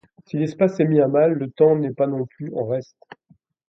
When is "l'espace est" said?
0.35-0.85